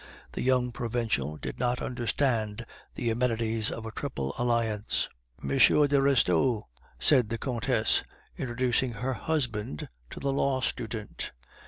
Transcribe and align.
The 0.31 0.41
young 0.41 0.71
provincial 0.71 1.37
did 1.37 1.59
not 1.59 1.79
understand 1.79 2.65
the 2.95 3.11
amenities 3.11 3.69
of 3.69 3.85
a 3.85 3.91
triple 3.91 4.33
alliance. 4.39 5.07
"M. 5.43 5.49
de 5.49 6.01
Restaud," 6.01 6.63
said 6.97 7.29
the 7.29 7.37
Countess, 7.37 8.01
introducing 8.35 8.93
her 8.93 9.13
husband 9.13 9.89
to 10.09 10.19
the 10.19 10.33
law 10.33 10.59
student. 10.61 11.33